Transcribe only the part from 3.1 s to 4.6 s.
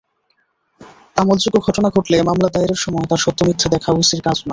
সত্য-মিথ্যা দেখা ওসির কাজ নয়।